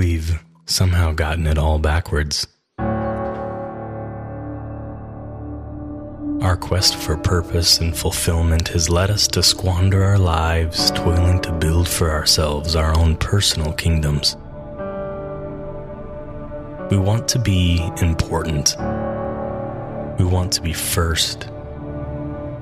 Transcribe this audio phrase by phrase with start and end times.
[0.00, 2.46] We've somehow gotten it all backwards.
[6.40, 11.52] Our quest for purpose and fulfillment has led us to squander our lives toiling to
[11.52, 14.38] build for ourselves our own personal kingdoms.
[16.90, 18.76] We want to be important.
[20.18, 21.50] We want to be first.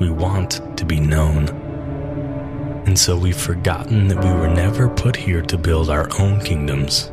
[0.01, 1.51] We want to be known.
[2.89, 7.13] And so we've forgotten that we were never put here to build our own kingdoms.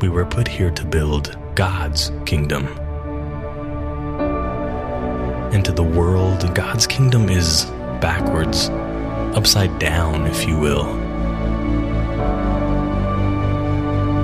[0.00, 2.66] We were put here to build God's kingdom.
[5.52, 7.66] And to the world, God's kingdom is
[8.00, 8.70] backwards,
[9.36, 10.86] upside down, if you will.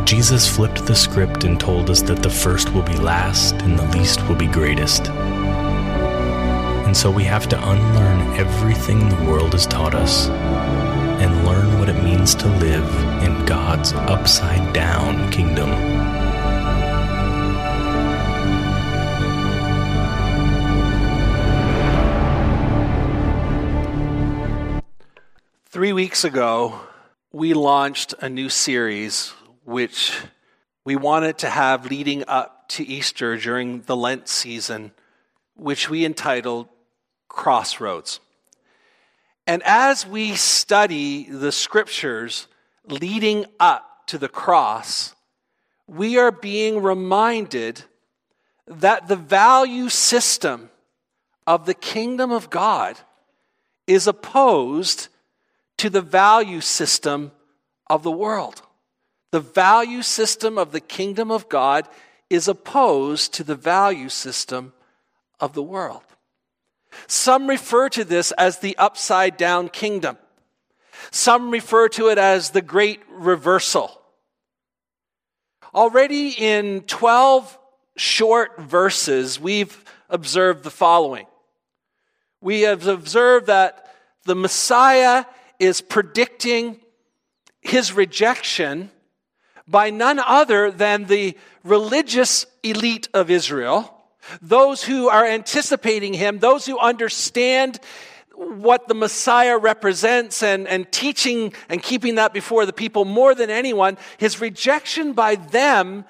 [0.06, 3.86] Jesus flipped the script and told us that the first will be last and the
[3.98, 5.10] least will be greatest.
[6.86, 10.28] And so we have to unlearn everything the world has taught us
[11.86, 15.70] what it means to live in God's upside down kingdom.
[25.66, 26.80] Three weeks ago,
[27.30, 29.32] we launched a new series
[29.64, 30.12] which
[30.84, 34.90] we wanted to have leading up to Easter during the Lent season,
[35.54, 36.66] which we entitled
[37.28, 38.18] crossroads.
[39.46, 42.48] And as we study the scriptures
[42.88, 45.14] leading up to the cross,
[45.86, 47.84] we are being reminded
[48.66, 50.70] that the value system
[51.46, 52.98] of the kingdom of God
[53.86, 55.08] is opposed
[55.76, 57.30] to the value system
[57.86, 58.62] of the world.
[59.30, 61.86] The value system of the kingdom of God
[62.28, 64.72] is opposed to the value system
[65.38, 66.02] of the world.
[67.06, 70.18] Some refer to this as the upside down kingdom.
[71.10, 74.00] Some refer to it as the great reversal.
[75.74, 77.58] Already in 12
[77.96, 81.26] short verses, we've observed the following.
[82.40, 83.92] We have observed that
[84.24, 85.24] the Messiah
[85.58, 86.80] is predicting
[87.60, 88.90] his rejection
[89.66, 93.95] by none other than the religious elite of Israel
[94.40, 97.80] those who are anticipating him, those who understand
[98.34, 103.50] what the Messiah represents and, and teaching and keeping that before the people more than
[103.50, 106.04] anyone, his rejection by them,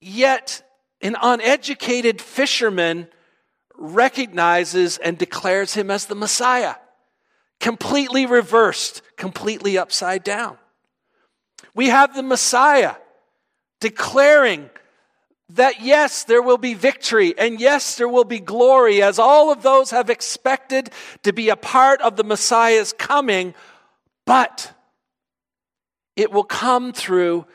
[0.00, 0.62] yet
[1.00, 3.08] an uneducated fisherman
[3.76, 6.74] recognizes and declares him as the Messiah.
[7.58, 10.58] Completely reversed, completely upside down.
[11.74, 12.96] We have the Messiah
[13.80, 14.68] declaring
[15.54, 19.62] that yes, there will be victory and yes, there will be glory as all of
[19.62, 20.90] those have expected
[21.22, 23.54] to be a part of the Messiah's coming,
[24.26, 24.72] but
[26.16, 27.46] it will come through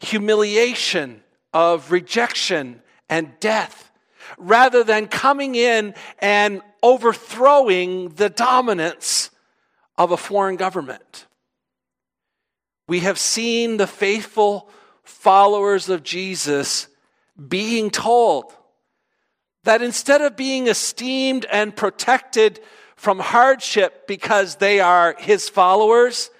[0.00, 1.22] humiliation
[1.52, 3.90] of rejection and death
[4.36, 9.30] rather than coming in and overthrowing the dominance
[9.96, 11.26] of a foreign government.
[12.86, 14.68] We have seen the faithful
[15.02, 16.88] followers of Jesus
[17.46, 18.52] being told
[19.64, 22.60] that instead of being esteemed and protected
[22.96, 26.30] from hardship because they are his followers,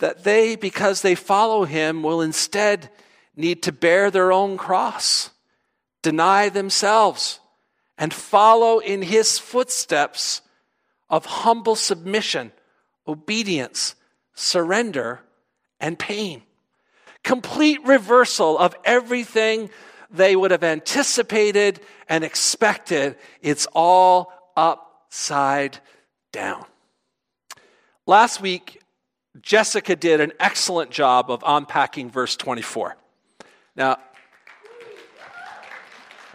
[0.00, 2.90] that they, because they follow him, will instead
[3.36, 5.30] need to bear their own cross,
[6.02, 7.40] deny themselves,
[7.96, 10.42] and follow in his footsteps
[11.08, 12.52] of humble submission,
[13.06, 13.94] obedience,
[14.34, 15.20] surrender,
[15.78, 16.42] and pain
[17.22, 19.70] complete reversal of everything
[20.10, 23.16] they would have anticipated and expected.
[23.42, 25.78] It's all upside
[26.32, 26.64] down.
[28.06, 28.80] Last week,
[29.40, 32.96] Jessica did an excellent job of unpacking verse 24.
[33.76, 33.98] Now,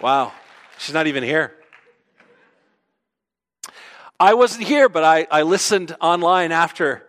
[0.02, 0.32] wow,
[0.78, 1.54] she's not even here.
[4.18, 7.05] I wasn't here, but I, I listened online after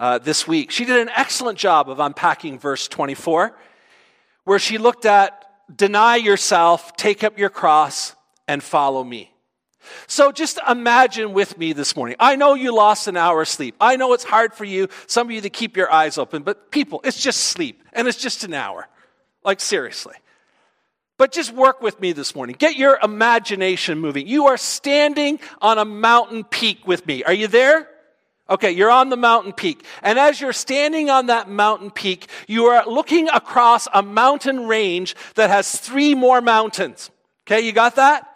[0.00, 0.70] uh, this week.
[0.70, 3.54] She did an excellent job of unpacking verse 24,
[4.44, 5.46] where she looked at
[5.76, 8.16] deny yourself, take up your cross,
[8.48, 9.32] and follow me.
[10.06, 12.16] So just imagine with me this morning.
[12.18, 13.76] I know you lost an hour of sleep.
[13.80, 16.70] I know it's hard for you, some of you to keep your eyes open, but
[16.70, 18.88] people, it's just sleep, and it's just an hour.
[19.44, 20.14] Like, seriously.
[21.18, 22.56] But just work with me this morning.
[22.58, 24.26] Get your imagination moving.
[24.26, 27.22] You are standing on a mountain peak with me.
[27.24, 27.86] Are you there?
[28.50, 29.84] Okay, you're on the mountain peak.
[30.02, 35.14] And as you're standing on that mountain peak, you are looking across a mountain range
[35.36, 37.10] that has three more mountains.
[37.46, 38.26] Okay, you got that?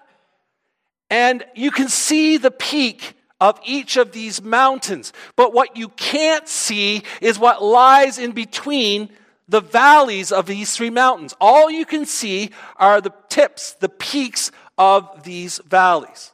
[1.10, 5.12] And you can see the peak of each of these mountains.
[5.34, 9.10] But what you can't see is what lies in between
[9.48, 11.34] the valleys of these three mountains.
[11.40, 16.32] All you can see are the tips, the peaks of these valleys.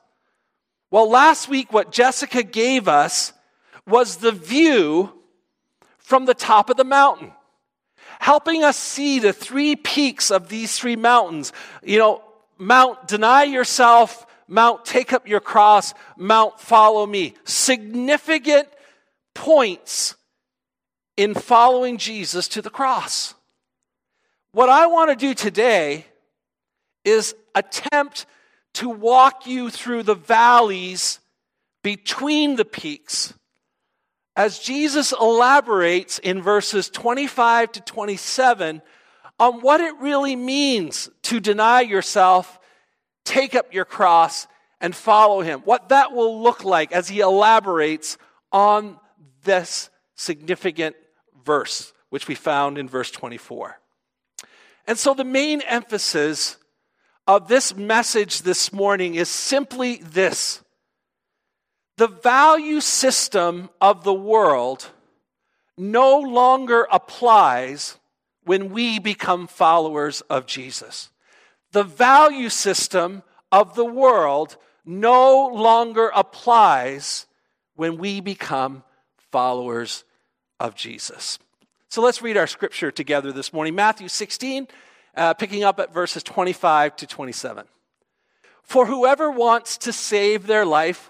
[0.91, 3.32] Well, last week, what Jessica gave us
[3.90, 5.12] was the view
[5.98, 7.32] from the top of the mountain,
[8.19, 11.52] helping us see the three peaks of these three mountains.
[11.82, 12.22] You know,
[12.58, 17.34] Mount Deny Yourself, Mount Take Up Your Cross, Mount Follow Me.
[17.44, 18.69] Significant
[19.34, 20.16] points
[21.16, 23.34] in following Jesus to the cross.
[24.52, 26.06] What I want to do today
[27.04, 28.26] is attempt
[28.75, 31.20] to walk you through the valleys
[31.82, 33.32] between the peaks
[34.37, 38.82] as Jesus elaborates in verses 25 to 27
[39.38, 42.59] on what it really means to deny yourself,
[43.25, 44.47] take up your cross,
[44.81, 45.61] and follow him.
[45.61, 48.19] What that will look like as he elaborates
[48.53, 48.99] on
[49.44, 50.97] this significant
[51.44, 53.79] verse, which we found in verse 24.
[54.87, 56.56] And so the main emphasis
[57.27, 60.62] of this message this morning is simply this
[62.00, 64.88] the value system of the world
[65.76, 67.99] no longer applies
[68.44, 71.11] when we become followers of Jesus.
[71.73, 74.56] The value system of the world
[74.87, 77.26] no longer applies
[77.75, 78.82] when we become
[79.31, 80.05] followers
[80.58, 81.38] of Jesus.
[81.91, 84.69] So let's read our scripture together this morning Matthew 16,
[85.19, 87.67] uh, picking up at verses 25 to 27.
[88.62, 91.09] For whoever wants to save their life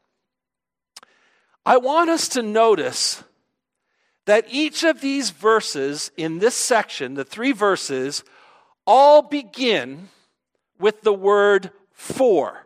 [1.65, 3.23] I want us to notice
[4.25, 8.23] that each of these verses in this section, the three verses,
[8.85, 10.09] all begin
[10.79, 12.65] with the word for.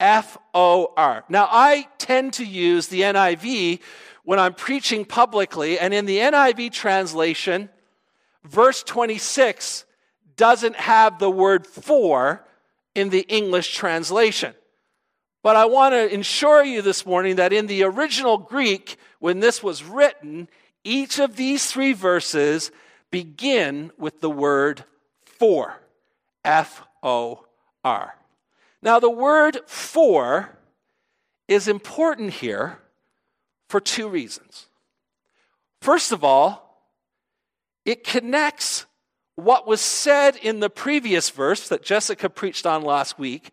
[0.00, 1.24] F O R.
[1.28, 3.80] Now, I tend to use the NIV
[4.24, 7.68] when I'm preaching publicly, and in the NIV translation,
[8.44, 9.84] verse 26
[10.36, 12.44] doesn't have the word for
[12.94, 14.54] in the English translation.
[15.42, 19.62] But I want to ensure you this morning that in the original Greek, when this
[19.62, 20.48] was written,
[20.84, 22.70] each of these three verses
[23.10, 24.84] begin with the word
[25.24, 25.80] for.
[26.44, 27.44] F O
[27.84, 28.16] R.
[28.82, 30.58] Now, the word for
[31.46, 32.78] is important here
[33.68, 34.66] for two reasons.
[35.80, 36.84] First of all,
[37.84, 38.86] it connects
[39.34, 43.50] what was said in the previous verse that Jessica preached on last week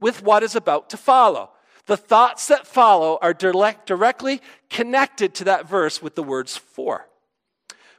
[0.00, 1.50] with what is about to follow.
[1.86, 7.08] The thoughts that follow are direct, directly connected to that verse with the words for.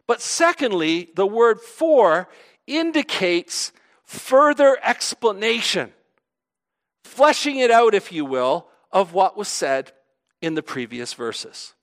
[0.06, 2.30] But secondly, the word for
[2.68, 3.72] indicates
[4.06, 5.92] further explanation,
[7.04, 9.92] fleshing it out, if you will, of what was said
[10.42, 11.74] in the previous verses.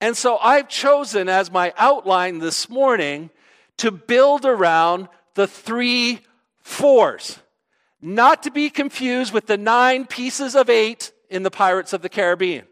[0.00, 3.30] And so I've chosen as my outline this morning
[3.76, 6.20] to build around the three
[6.60, 7.38] fours,
[8.02, 12.08] not to be confused with the nine pieces of eight in the Pirates of the
[12.08, 12.66] Caribbean,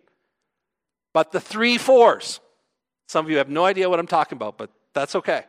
[1.12, 2.40] but the three fours.
[3.06, 5.44] Some of you have no idea what I'm talking about, but that's okay.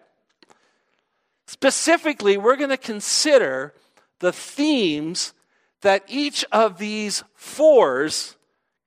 [1.47, 3.73] Specifically, we're going to consider
[4.19, 5.33] the themes
[5.81, 8.35] that each of these fours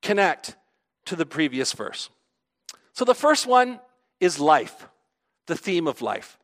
[0.02, 0.56] connect
[1.06, 2.10] to the previous verse.
[2.92, 3.80] So the first one
[4.20, 4.86] is life,
[5.46, 6.38] the theme of life.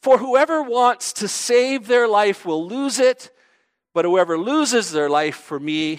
[0.00, 3.30] For whoever wants to save their life will lose it,
[3.96, 5.98] but whoever loses their life for me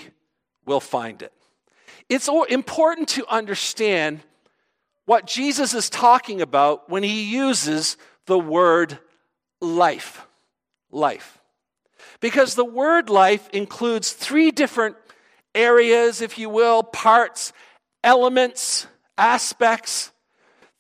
[0.68, 1.34] will find it.
[2.10, 4.20] It's important to understand
[5.06, 9.00] what Jesus is talking about when he uses the word
[9.62, 10.28] life.
[10.92, 11.40] Life.
[12.20, 14.96] Because the word life includes three different
[15.56, 17.52] areas, if you will, parts,
[18.04, 18.86] elements,
[19.18, 20.12] aspects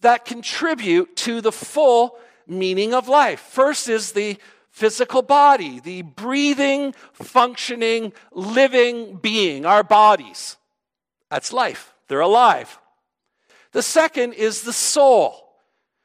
[0.01, 3.39] that contribute to the full meaning of life.
[3.39, 4.37] First is the
[4.77, 10.55] physical body, the breathing, functioning, living being, our bodies.
[11.31, 11.95] That's life.
[12.07, 12.77] They're alive.
[13.71, 15.33] The second is the soul.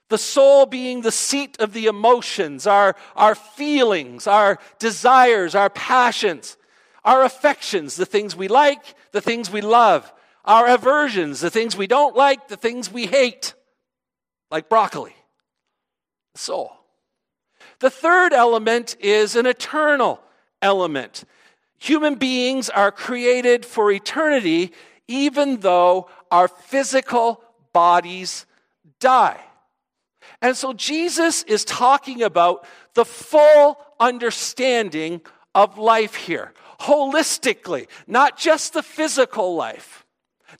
[0.09, 6.57] The soul being the seat of the emotions, our, our feelings, our desires, our passions,
[7.05, 10.11] our affections, the things we like, the things we love,
[10.47, 13.52] our aversions, the things we don't like, the things we hate,
[14.50, 15.14] like broccoli.
[16.33, 16.82] The soul.
[17.83, 20.21] The third element is an eternal
[20.62, 21.25] element.
[21.81, 24.71] Human beings are created for eternity,
[25.09, 28.47] even though our physical bodies
[29.01, 29.41] die.
[30.41, 35.21] And so Jesus is talking about the full understanding
[35.53, 40.07] of life here, holistically, not just the physical life,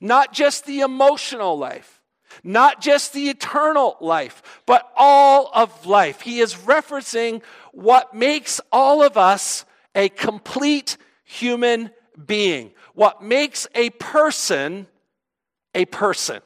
[0.01, 2.02] not just the emotional life,
[2.43, 6.21] not just the eternal life, but all of life.
[6.21, 11.91] He is referencing what makes all of us a complete human
[12.25, 14.87] being, what makes a person
[15.73, 16.41] a person.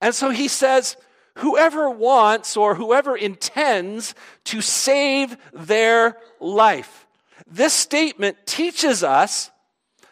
[0.00, 0.96] And so he says,
[1.36, 4.14] whoever wants or whoever intends
[4.44, 7.06] to save their life.
[7.46, 9.50] This statement teaches us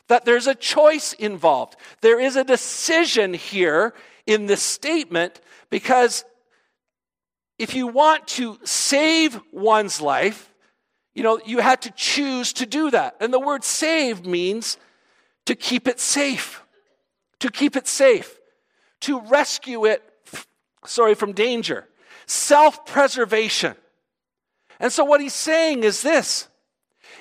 [0.09, 1.77] that there's a choice involved.
[2.03, 3.95] There is a decision here
[4.27, 5.41] in this statement
[5.71, 6.25] because
[7.59, 10.53] if you want to save one's life,
[11.15, 13.17] you know, you had to choose to do that.
[13.21, 14.77] And the word save means
[15.47, 16.63] to keep it safe,
[17.41, 18.39] to keep it safe,
[19.03, 20.03] to rescue it,
[20.85, 21.87] sorry, from danger,
[22.27, 23.77] self preservation.
[24.81, 26.49] And so what he's saying is this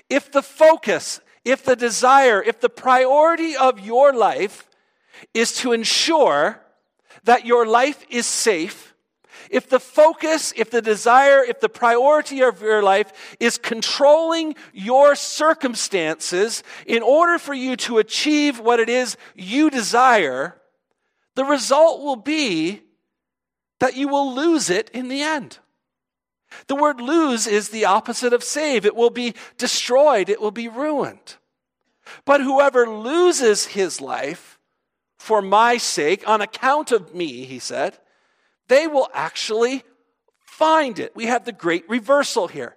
[0.09, 4.67] if the focus, if the desire, if the priority of your life
[5.33, 6.62] is to ensure
[7.23, 8.93] that your life is safe,
[9.49, 15.15] if the focus, if the desire, if the priority of your life is controlling your
[15.15, 20.59] circumstances in order for you to achieve what it is you desire,
[21.35, 22.81] the result will be
[23.79, 25.59] that you will lose it in the end.
[26.67, 28.85] The word lose is the opposite of save.
[28.85, 31.37] It will be destroyed, it will be ruined.
[32.25, 34.52] But whoever loses his life
[35.23, 37.97] for my sake, on account of me, he said,
[38.67, 39.83] they will actually
[40.41, 41.15] find it.
[41.15, 42.75] We have the great reversal here.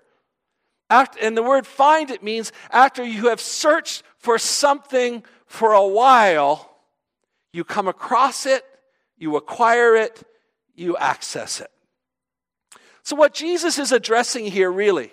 [0.88, 5.88] After, and the word find it means after you have searched for something for a
[5.88, 6.78] while,
[7.52, 8.64] you come across it,
[9.18, 10.22] you acquire it,
[10.76, 11.72] you access it.
[13.02, 15.10] So, what Jesus is addressing here really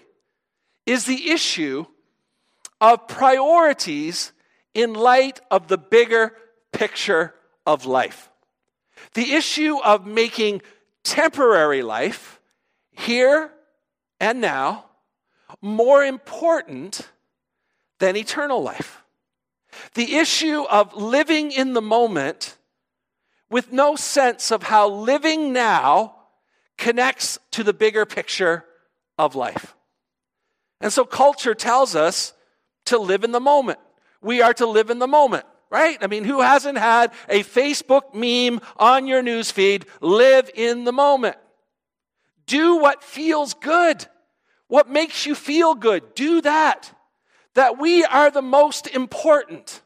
[0.86, 1.88] is the issue
[2.80, 4.34] of priorities
[4.76, 6.34] in light of the bigger
[6.74, 7.34] picture
[7.66, 8.30] of life.
[9.14, 10.62] The issue of making
[11.04, 12.40] temporary life,
[12.92, 13.52] here
[14.20, 14.86] and now,
[15.62, 17.10] more important
[18.00, 19.04] than eternal life.
[19.94, 22.58] The issue of living in the moment
[23.50, 26.16] with no sense of how living now
[26.78, 28.66] connects to the bigger picture
[29.18, 29.76] of life.
[30.82, 32.34] And so culture tells us
[32.86, 33.80] to live in the moment.
[34.22, 35.98] We are to live in the moment right?
[36.02, 39.88] I mean, who hasn't had a Facebook meme on your newsfeed?
[40.02, 41.36] Live in the moment.
[42.46, 44.06] Do what feels good.
[44.68, 46.14] What makes you feel good?
[46.14, 46.94] Do that.
[47.56, 49.82] That we are the most important.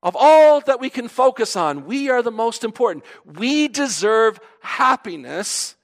[0.00, 3.04] Of all that we can focus on, we are the most important.
[3.24, 5.74] We deserve happiness.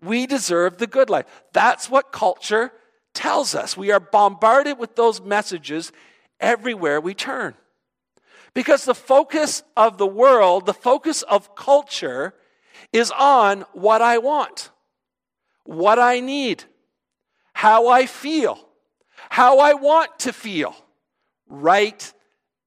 [0.00, 1.26] We deserve the good life.
[1.52, 2.72] That's what culture
[3.12, 3.76] tells us.
[3.76, 5.92] We are bombarded with those messages
[6.40, 7.54] everywhere we turn.
[8.54, 12.34] Because the focus of the world, the focus of culture,
[12.92, 14.70] is on what I want,
[15.64, 16.64] what I need,
[17.52, 18.58] how I feel,
[19.28, 20.74] how I want to feel
[21.48, 22.12] right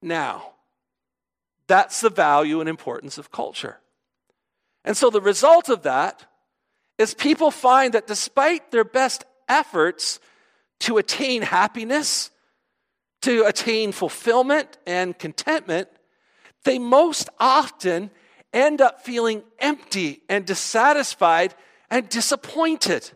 [0.02, 0.54] now.
[1.68, 3.78] That's the value and importance of culture.
[4.84, 6.26] And so the result of that
[6.98, 10.20] is people find that despite their best efforts
[10.80, 12.32] to attain happiness,
[13.28, 15.90] to attain fulfillment and contentment,
[16.64, 18.10] they most often
[18.54, 21.54] end up feeling empty and dissatisfied
[21.90, 23.12] and disappointed.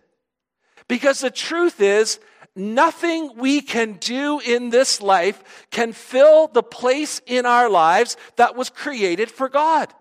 [0.90, 2.20] Because the truth is,
[2.58, 8.54] nothing we can do in this life can fill the place in our lives that
[8.54, 9.94] was created for God.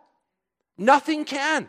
[0.76, 1.68] Nothing can.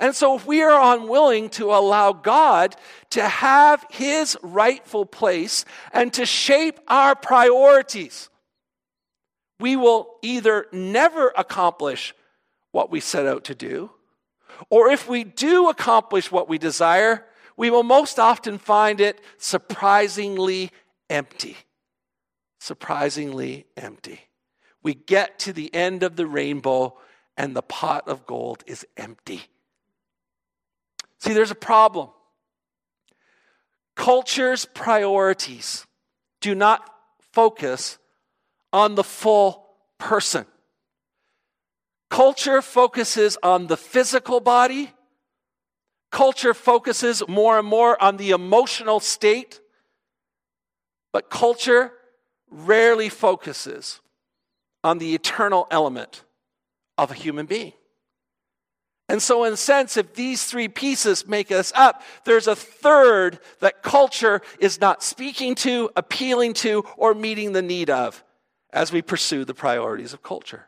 [0.00, 2.74] And so, if we are unwilling to allow God
[3.10, 8.30] to have his rightful place and to shape our priorities,
[9.60, 12.14] we will either never accomplish
[12.72, 13.90] what we set out to do,
[14.70, 17.26] or if we do accomplish what we desire,
[17.58, 20.70] we will most often find it surprisingly
[21.10, 21.58] empty.
[22.58, 24.20] Surprisingly empty.
[24.82, 26.96] We get to the end of the rainbow,
[27.36, 29.49] and the pot of gold is empty.
[31.20, 32.08] See, there's a problem.
[33.94, 35.86] Culture's priorities
[36.40, 36.88] do not
[37.32, 37.98] focus
[38.72, 39.66] on the full
[39.98, 40.46] person.
[42.08, 44.92] Culture focuses on the physical body,
[46.10, 49.60] Culture focuses more and more on the emotional state,
[51.12, 51.92] but culture
[52.50, 54.00] rarely focuses
[54.82, 56.24] on the eternal element
[56.98, 57.72] of a human being.
[59.10, 63.40] And so, in a sense, if these three pieces make us up, there's a third
[63.58, 68.22] that culture is not speaking to, appealing to, or meeting the need of
[68.72, 70.66] as we pursue the priorities of culture.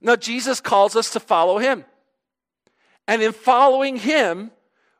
[0.00, 1.84] Now, Jesus calls us to follow him.
[3.06, 4.50] And in following him,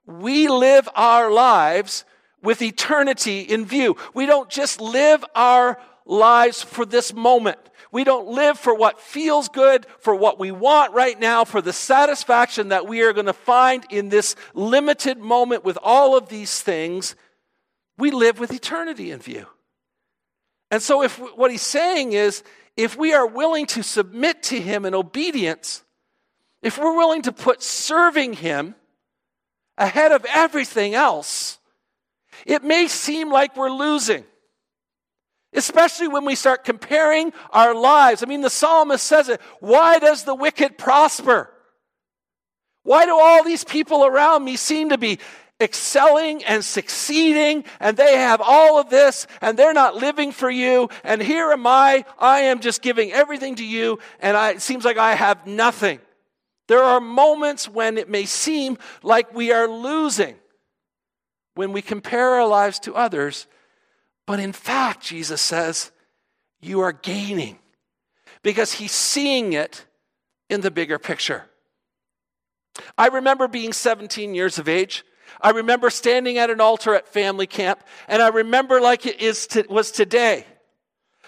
[0.06, 2.04] we live our lives
[2.44, 3.96] with eternity in view.
[4.14, 7.58] We don't just live our lives for this moment.
[7.92, 11.72] We don't live for what feels good, for what we want right now, for the
[11.72, 16.62] satisfaction that we are going to find in this limited moment with all of these
[16.62, 17.16] things.
[17.98, 19.46] We live with eternity in view.
[20.70, 22.44] And so, if what he's saying is,
[22.76, 25.82] if we are willing to submit to him in obedience,
[26.62, 28.76] if we're willing to put serving him
[29.76, 31.58] ahead of everything else,
[32.46, 34.24] it may seem like we're losing.
[35.52, 38.22] Especially when we start comparing our lives.
[38.22, 39.40] I mean, the psalmist says it.
[39.58, 41.50] Why does the wicked prosper?
[42.82, 45.18] Why do all these people around me seem to be
[45.60, 50.88] excelling and succeeding and they have all of this and they're not living for you
[51.04, 54.86] and here am I I am just giving everything to you and I, it seems
[54.86, 56.00] like I have nothing
[56.66, 60.36] there are moments when it may seem like we are losing
[61.56, 63.46] when we compare our lives to others
[64.30, 65.90] but in fact, Jesus says,
[66.60, 67.58] you are gaining
[68.44, 69.84] because he's seeing it
[70.48, 71.46] in the bigger picture.
[72.96, 75.04] I remember being 17 years of age.
[75.40, 79.48] I remember standing at an altar at family camp, and I remember like it is
[79.48, 80.46] to, was today,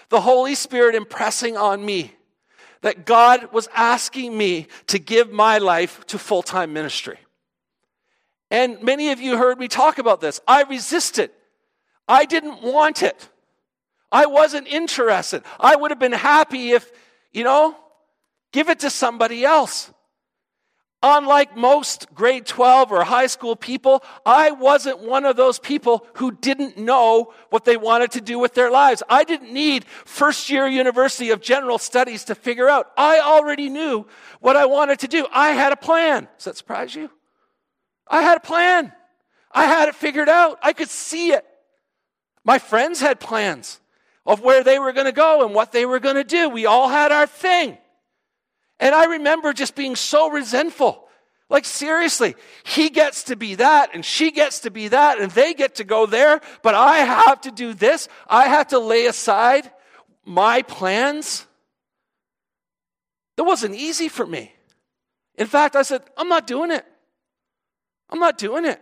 [0.07, 2.15] the Holy Spirit impressing on me
[2.83, 7.19] that God was asking me to give my life to full time ministry.
[8.49, 10.39] And many of you heard me talk about this.
[10.47, 11.31] I resisted.
[12.07, 13.29] I didn't want it.
[14.11, 15.43] I wasn't interested.
[15.59, 16.91] I would have been happy if,
[17.31, 17.75] you know,
[18.51, 19.91] give it to somebody else.
[21.05, 26.31] Unlike most grade 12 or high school people, I wasn't one of those people who
[26.31, 29.03] didn't know what they wanted to do with their lives.
[29.09, 32.89] I didn't need first year University of General Studies to figure out.
[32.95, 34.07] I already knew
[34.39, 35.27] what I wanted to do.
[35.33, 36.29] I had a plan.
[36.37, 37.09] Does that surprise you?
[38.07, 38.93] I had a plan.
[39.51, 40.57] I had it figured out.
[40.61, 41.45] I could see it.
[42.43, 43.79] My friends had plans
[44.25, 46.49] of where they were going to go and what they were going to do.
[46.49, 47.77] We all had our thing.
[48.79, 51.07] And I remember just being so resentful.
[51.49, 55.53] Like, seriously, he gets to be that, and she gets to be that, and they
[55.53, 58.07] get to go there, but I have to do this.
[58.27, 59.69] I have to lay aside
[60.25, 61.45] my plans.
[63.37, 64.53] That wasn't easy for me.
[65.35, 66.85] In fact, I said, I'm not doing it.
[68.09, 68.81] I'm not doing it.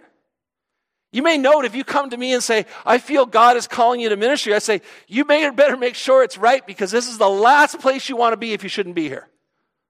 [1.12, 4.00] You may note if you come to me and say, I feel God is calling
[4.00, 7.18] you to ministry, I say, you may better make sure it's right because this is
[7.18, 9.28] the last place you want to be if you shouldn't be here.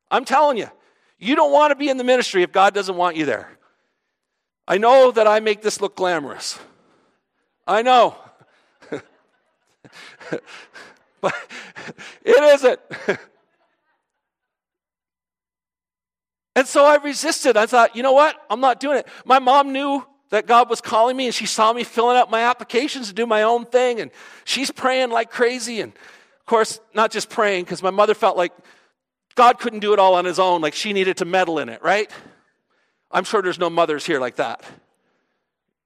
[0.09, 0.69] I'm telling you,
[1.19, 3.51] you don't want to be in the ministry if God doesn't want you there.
[4.67, 6.59] I know that I make this look glamorous.
[7.67, 8.15] I know.
[11.21, 11.35] but
[12.23, 12.79] it isn't.
[16.55, 17.57] and so I resisted.
[17.57, 18.35] I thought, you know what?
[18.49, 19.07] I'm not doing it.
[19.23, 22.41] My mom knew that God was calling me and she saw me filling out my
[22.41, 24.11] applications to do my own thing and
[24.43, 28.51] she's praying like crazy and of course not just praying because my mother felt like
[29.35, 31.83] God couldn't do it all on his own like she needed to meddle in it,
[31.83, 32.09] right?
[33.11, 34.63] I'm sure there's no mothers here like that.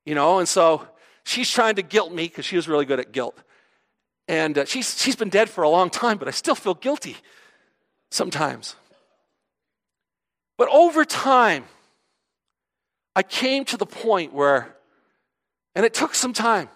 [0.06, 0.88] You know, and so
[1.24, 3.38] she's trying to guilt me because she was really good at guilt.
[4.28, 7.18] And uh, she's, she's been dead for a long time, but I still feel guilty
[8.12, 8.76] sometimes.
[10.58, 11.66] But over time,
[13.16, 14.76] I came to the point where,
[15.74, 16.70] and it took some time.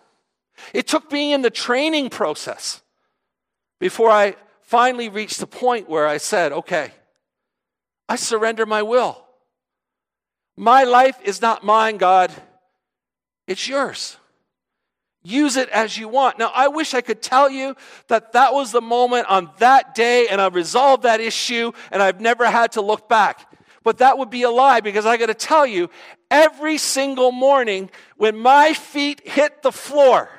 [0.74, 2.82] It took being in the training process
[3.80, 6.92] before I finally reached the point where I said, okay,
[8.08, 9.24] I surrender my will.
[10.56, 12.32] My life is not mine, God.
[13.48, 14.18] It's yours.
[15.24, 16.40] Use it as you want.
[16.40, 17.76] Now, I wish I could tell you
[18.08, 22.22] that that was the moment on that day and I resolved that issue and I've
[22.22, 23.52] never had to look back.
[23.84, 25.90] But that would be a lie because I got to tell you,
[26.30, 30.30] every single morning when my feet hit the floor,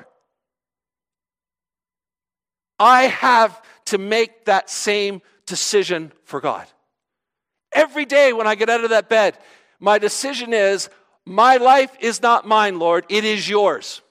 [2.79, 6.67] I have to make that same decision for God.
[7.73, 9.37] Every day when I get out of that bed,
[9.79, 10.89] my decision is
[11.25, 14.01] my life is not mine, Lord, it is yours.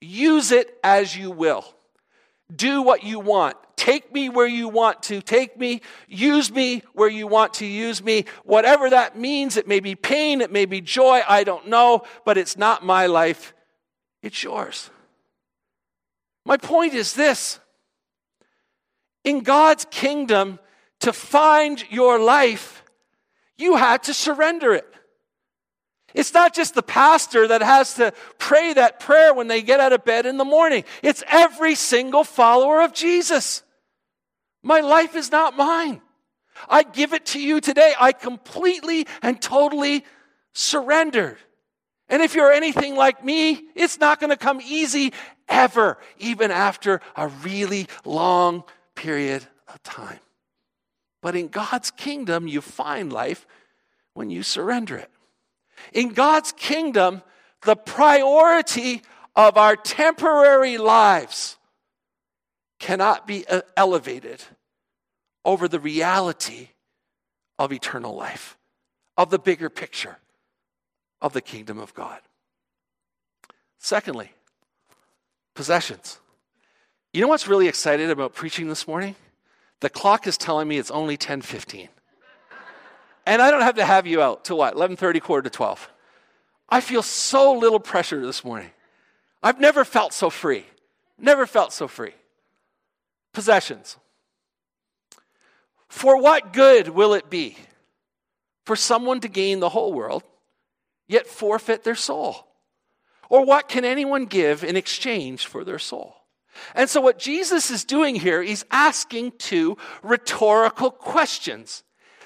[0.00, 1.64] Use it as you will.
[2.54, 3.56] Do what you want.
[3.80, 8.04] Take me where you want to take me, use me where you want to use
[8.04, 8.26] me.
[8.44, 12.36] Whatever that means, it may be pain, it may be joy, I don't know, but
[12.36, 13.54] it's not my life,
[14.22, 14.90] it's yours.
[16.44, 17.58] My point is this
[19.24, 20.58] in God's kingdom,
[21.00, 22.84] to find your life,
[23.56, 24.86] you had to surrender it.
[26.12, 29.94] It's not just the pastor that has to pray that prayer when they get out
[29.94, 30.84] of bed in the morning.
[31.02, 33.62] It's every single follower of Jesus.
[34.62, 36.00] My life is not mine.
[36.68, 37.94] I give it to you today.
[37.98, 40.04] I completely and totally
[40.52, 41.38] surrendered.
[42.08, 45.12] And if you're anything like me, it's not going to come easy
[45.48, 50.18] ever, even after a really long period of time.
[51.22, 53.46] But in God's kingdom, you find life
[54.14, 55.10] when you surrender it.
[55.92, 57.22] In God's kingdom,
[57.62, 59.02] the priority
[59.36, 61.56] of our temporary lives
[62.80, 64.42] cannot be uh, elevated
[65.44, 66.70] over the reality
[67.58, 68.58] of eternal life,
[69.16, 70.18] of the bigger picture
[71.22, 72.18] of the kingdom of God.
[73.78, 74.32] Secondly,
[75.54, 76.18] possessions.
[77.12, 79.14] You know what's really excited about preaching this morning?
[79.80, 81.88] The clock is telling me it's only 10:15.
[83.26, 84.74] And I don't have to have you out till what?
[84.74, 85.90] 11:30 quarter to 12.
[86.68, 88.70] I feel so little pressure this morning.
[89.42, 90.66] I've never felt so free.
[91.18, 92.14] Never felt so free.
[93.32, 93.96] Possessions.
[95.88, 97.56] For what good will it be
[98.64, 100.22] for someone to gain the whole world,
[101.08, 102.46] yet forfeit their soul?
[103.28, 106.16] Or what can anyone give in exchange for their soul?
[106.74, 111.84] And so, what Jesus is doing here, he's asking two rhetorical questions.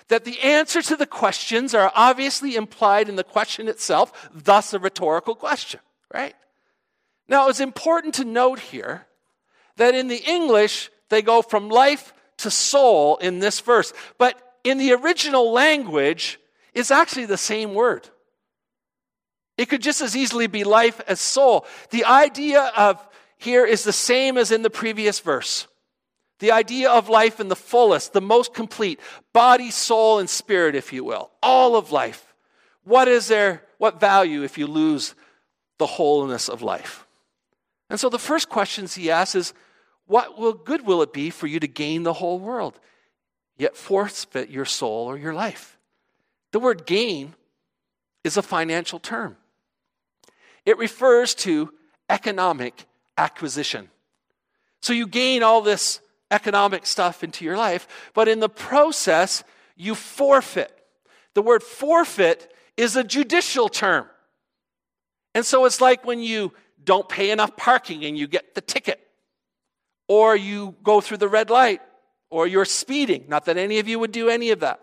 [0.09, 4.79] That the answer to the questions are obviously implied in the question itself, thus a
[4.79, 5.81] rhetorical question,
[6.13, 6.35] right?
[7.27, 9.07] Now, it's important to note here
[9.77, 13.93] that in the English, they go from life to soul in this verse.
[14.19, 16.41] But in the original language,
[16.73, 18.09] it's actually the same word.
[19.57, 21.67] It could just as easily be life as soul.
[21.91, 23.07] The idea of
[23.39, 25.69] here is the same as in the previous verse.
[26.41, 28.99] The idea of life in the fullest, the most complete,
[29.33, 31.31] body, soul, and spirit, if you will.
[31.43, 32.35] All of life.
[32.83, 35.15] What is there, what value if you lose
[35.79, 37.07] the wholeness of life?
[37.89, 39.55] And so the first questions he asks is
[40.07, 42.79] what will, good will it be for you to gain the whole world,
[43.57, 45.79] yet forfeit your soul or your life?
[46.53, 47.35] The word gain
[48.23, 49.37] is a financial term,
[50.65, 51.73] it refers to
[52.09, 52.87] economic
[53.17, 53.89] acquisition.
[54.83, 59.43] So you gain all this economic stuff into your life, but in the process,
[59.77, 60.71] you forfeit.
[61.35, 64.07] The word forfeit is a judicial term.
[65.35, 69.04] And so it's like when you don't pay enough parking and you get the ticket
[70.09, 71.81] or you go through the red light,
[72.31, 73.25] or you're speeding.
[73.29, 74.81] Not that any of you would do any of that.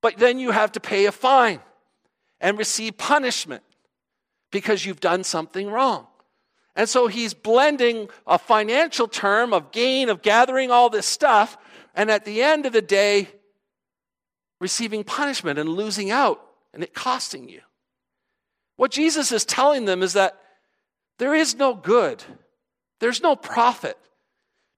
[0.00, 1.60] But then you have to pay a fine
[2.40, 3.62] and receive punishment
[4.50, 6.06] because you've done something wrong.
[6.74, 11.58] And so he's blending a financial term of gain, of gathering all this stuff,
[11.94, 13.28] and at the end of the day,
[14.60, 16.40] receiving punishment and losing out
[16.72, 17.60] and it costing you.
[18.76, 20.38] What Jesus is telling them is that
[21.18, 22.22] there is no good
[23.02, 23.98] there's no profit.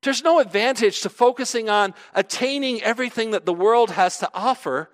[0.02, 4.88] There's no advantage to focusing on attaining everything that the world has to offer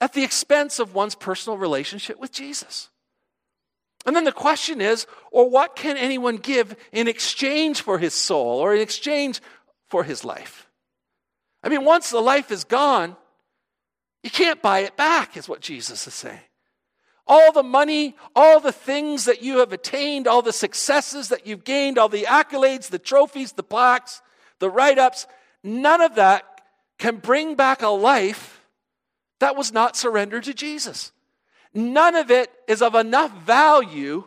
[0.00, 2.88] at the expense of one's personal relationship with Jesus.
[4.06, 8.58] And then the question is, or what can anyone give in exchange for his soul
[8.60, 9.42] or in exchange
[9.90, 10.70] for his life?
[11.62, 13.14] I mean, once the life is gone,
[14.22, 16.47] you can't buy it back, is what Jesus is saying.
[17.28, 21.64] All the money, all the things that you have attained, all the successes that you've
[21.64, 24.22] gained, all the accolades, the trophies, the plaques,
[24.58, 25.26] the write ups,
[25.62, 26.62] none of that
[26.98, 28.64] can bring back a life
[29.40, 31.12] that was not surrendered to Jesus.
[31.74, 34.24] None of it is of enough value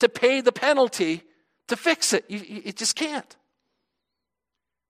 [0.00, 1.22] to pay the penalty
[1.68, 2.24] to fix it.
[2.28, 3.36] You, you, just can't.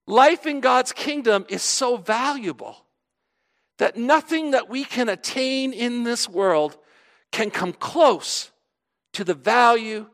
[0.06, 2.84] Life in God's kingdom is so valuable
[3.78, 6.76] that nothing that we can attain in this world
[7.32, 8.50] can come close
[9.12, 10.06] to the value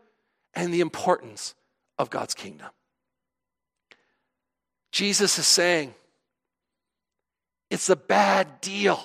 [0.55, 1.55] and the importance
[1.98, 2.68] of God's kingdom.
[4.92, 5.94] Jesus is saying
[7.70, 9.00] it's a bad deal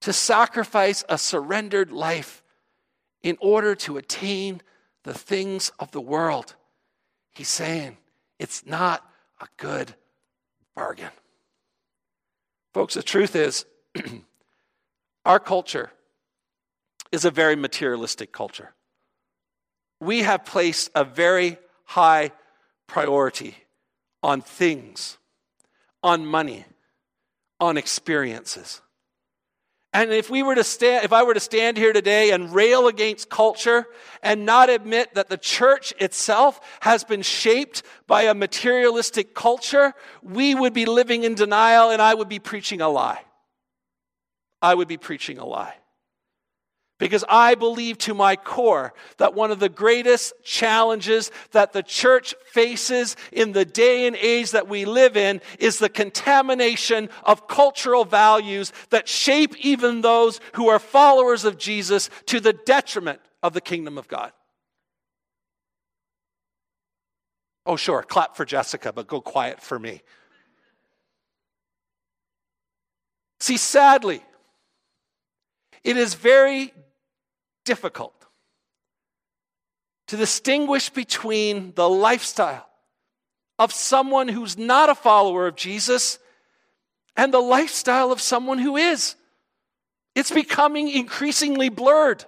[0.00, 2.42] to sacrifice a surrendered life
[3.22, 4.60] in order to attain
[5.02, 6.54] the things of the world.
[7.32, 7.96] He's saying
[8.38, 9.02] it's not
[9.40, 9.94] a good
[10.74, 11.10] bargain.
[12.72, 13.66] Folks, the truth is,
[15.24, 15.90] Our culture
[17.12, 18.74] is a very materialistic culture.
[20.00, 22.32] We have placed a very high
[22.86, 23.56] priority
[24.22, 25.16] on things,
[26.02, 26.64] on money,
[27.60, 28.82] on experiences.
[29.94, 32.88] And if we were to stand, if I were to stand here today and rail
[32.88, 33.86] against culture
[34.24, 40.56] and not admit that the church itself has been shaped by a materialistic culture, we
[40.56, 43.20] would be living in denial and I would be preaching a lie.
[44.64, 45.74] I would be preaching a lie.
[46.98, 52.34] Because I believe to my core that one of the greatest challenges that the church
[52.50, 58.06] faces in the day and age that we live in is the contamination of cultural
[58.06, 63.60] values that shape even those who are followers of Jesus to the detriment of the
[63.60, 64.32] kingdom of God.
[67.66, 70.00] Oh, sure, clap for Jessica, but go quiet for me.
[73.40, 74.22] See, sadly,
[75.84, 76.72] it is very
[77.64, 78.14] difficult
[80.08, 82.66] to distinguish between the lifestyle
[83.58, 86.18] of someone who's not a follower of Jesus
[87.16, 89.14] and the lifestyle of someone who is.
[90.14, 92.24] It's becoming increasingly blurred.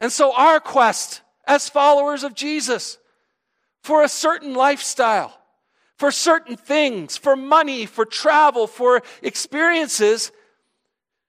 [0.00, 2.98] And so, our quest as followers of Jesus
[3.82, 5.36] for a certain lifestyle,
[5.96, 10.32] for certain things, for money, for travel, for experiences,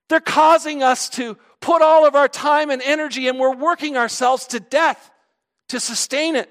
[0.08, 4.46] they're causing us to put all of our time and energy and we're working ourselves
[4.48, 5.10] to death
[5.68, 6.50] to sustain it.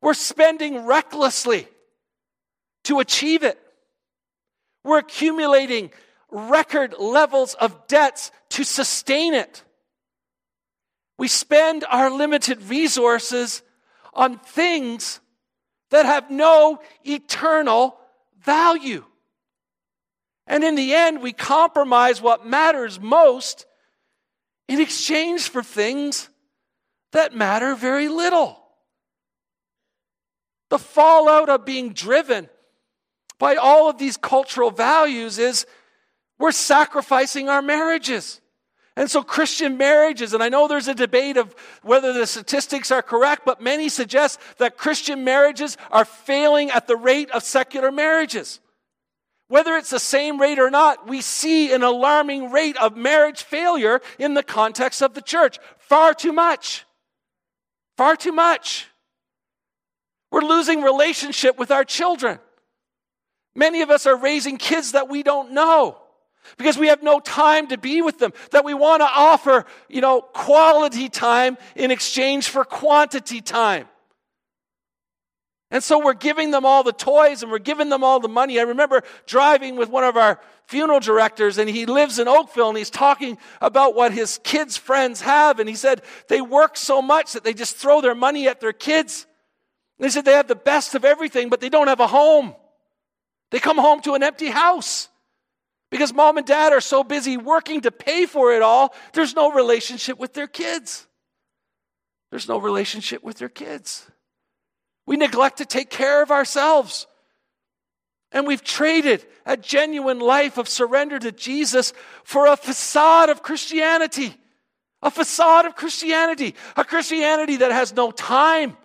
[0.00, 1.68] We're spending recklessly
[2.84, 3.58] to achieve it.
[4.84, 5.90] We're accumulating
[6.30, 9.64] record levels of debts to sustain it.
[11.18, 13.62] We spend our limited resources
[14.14, 15.20] on things
[15.90, 17.98] that have no eternal
[18.40, 19.04] value.
[20.46, 23.66] And in the end, we compromise what matters most
[24.68, 26.28] in exchange for things
[27.12, 28.60] that matter very little.
[30.70, 32.48] The fallout of being driven
[33.38, 35.66] by all of these cultural values is
[36.38, 38.40] we're sacrificing our marriages.
[38.98, 43.02] And so, Christian marriages, and I know there's a debate of whether the statistics are
[43.02, 48.58] correct, but many suggest that Christian marriages are failing at the rate of secular marriages.
[49.48, 54.00] Whether it's the same rate or not, we see an alarming rate of marriage failure
[54.18, 55.58] in the context of the church.
[55.78, 56.84] Far too much.
[57.96, 58.88] Far too much.
[60.32, 62.40] We're losing relationship with our children.
[63.54, 65.96] Many of us are raising kids that we don't know
[66.58, 70.00] because we have no time to be with them, that we want to offer, you
[70.00, 73.88] know, quality time in exchange for quantity time.
[75.70, 78.60] And so we're giving them all the toys and we're giving them all the money.
[78.60, 82.78] I remember driving with one of our funeral directors and he lives in Oakville and
[82.78, 85.58] he's talking about what his kids' friends have.
[85.58, 88.72] And he said they work so much that they just throw their money at their
[88.72, 89.26] kids.
[89.98, 92.54] And he said they have the best of everything, but they don't have a home.
[93.50, 95.08] They come home to an empty house
[95.90, 99.52] because mom and dad are so busy working to pay for it all, there's no
[99.52, 101.06] relationship with their kids.
[102.30, 104.10] There's no relationship with their kids.
[105.06, 107.06] We neglect to take care of ourselves.
[108.32, 111.92] And we've traded a genuine life of surrender to Jesus
[112.24, 114.36] for a facade of Christianity.
[115.02, 116.54] A facade of Christianity.
[116.76, 118.76] A Christianity that has no time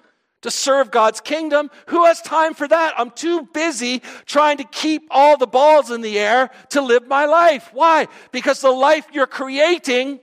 [0.41, 1.69] to serve God's kingdom.
[1.87, 2.93] Who has time for that?
[2.97, 7.25] I'm too busy trying to keep all the balls in the air to live my
[7.25, 7.69] life.
[7.73, 8.07] Why?
[8.31, 10.19] Because the life you're creating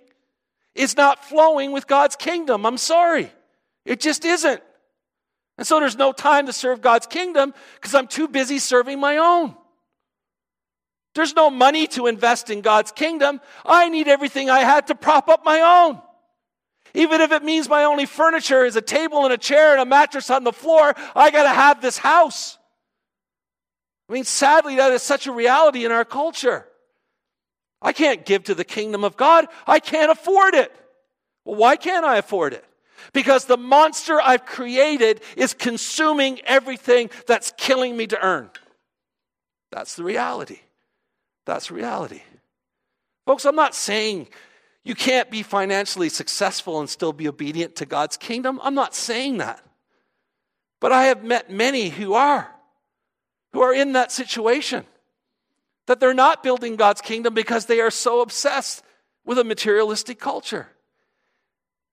[0.75, 2.65] is not flowing with God's kingdom.
[2.67, 3.33] I'm sorry.
[3.85, 4.63] It just isn't.
[5.59, 9.17] And so there's no time to serve God's kingdom because I'm too busy serving my
[9.17, 9.57] own.
[11.15, 13.41] There's no money to invest in God's kingdom.
[13.67, 16.01] I need everything I had to prop up my own.
[16.95, 19.85] Even if it means my only furniture is a table and a chair and a
[19.85, 22.57] mattress on the floor, I got to have this house.
[24.09, 26.67] I mean, sadly, that is such a reality in our culture.
[27.83, 29.47] I can't give to the kingdom of God.
[29.67, 30.73] I can't afford it.
[31.45, 32.65] Well, why can't I afford it?
[33.13, 38.51] Because the monster I've created is consuming everything that's killing me to earn.
[39.71, 40.61] That's the reality.
[41.47, 42.23] That's reality.
[43.27, 44.29] Folks, I'm not saying
[44.85, 48.59] you can't be financially successful and still be obedient to God's kingdom.
[48.63, 49.63] I'm not saying that.
[50.81, 52.51] But I have met many who are,
[53.53, 54.87] who are in that situation.
[55.87, 58.83] That they're not building God's kingdom because they are so obsessed
[59.25, 60.69] with a materialistic culture.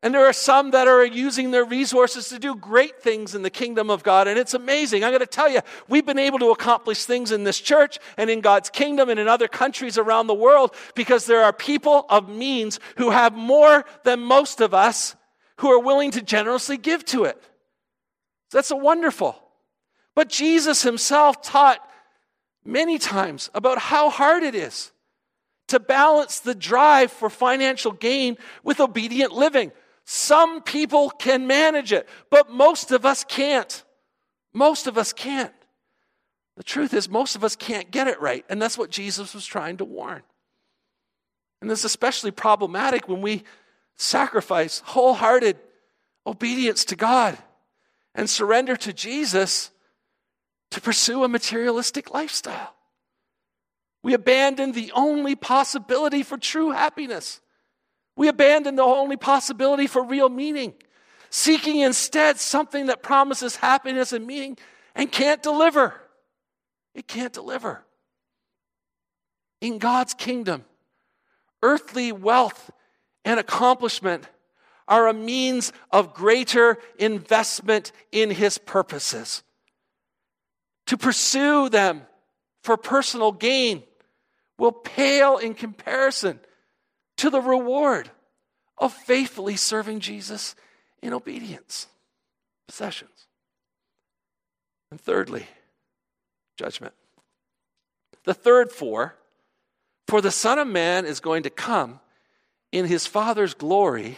[0.03, 3.49] And there are some that are using their resources to do great things in the
[3.49, 4.27] kingdom of God.
[4.27, 5.03] And it's amazing.
[5.03, 8.29] I'm going to tell you, we've been able to accomplish things in this church and
[8.29, 12.29] in God's kingdom and in other countries around the world because there are people of
[12.29, 15.15] means who have more than most of us
[15.58, 17.41] who are willing to generously give to it.
[18.51, 19.41] That's a wonderful.
[20.13, 21.79] But Jesus himself taught
[22.63, 24.91] many times about how hard it is
[25.67, 29.71] to balance the drive for financial gain with obedient living.
[30.05, 33.83] Some people can manage it, but most of us can't.
[34.53, 35.51] Most of us can't.
[36.57, 39.45] The truth is, most of us can't get it right, and that's what Jesus was
[39.45, 40.21] trying to warn.
[41.61, 43.43] And this is especially problematic when we
[43.97, 45.57] sacrifice wholehearted
[46.27, 47.37] obedience to God
[48.13, 49.71] and surrender to Jesus
[50.71, 52.75] to pursue a materialistic lifestyle.
[54.03, 57.41] We abandon the only possibility for true happiness.
[58.15, 60.73] We abandon the only possibility for real meaning,
[61.30, 64.58] seeking instead something that promises happiness and meaning
[64.95, 65.93] and can't deliver.
[66.93, 67.84] It can't deliver.
[69.60, 70.63] In God's kingdom,
[71.62, 72.71] earthly wealth
[73.25, 74.28] and accomplishment
[74.88, 79.43] are a means of greater investment in His purposes.
[80.88, 82.04] To pursue them
[82.63, 83.84] for personal gain
[84.58, 86.39] will pale in comparison
[87.17, 88.10] to the reward
[88.78, 90.56] of faithfully serving Jesus
[91.01, 91.88] in obedience.
[92.67, 93.28] Possessions.
[94.91, 95.47] And thirdly,
[96.58, 96.93] judgment.
[98.23, 99.15] The third four
[100.08, 101.99] for the Son of Man is going to come
[102.71, 104.17] in his Father's glory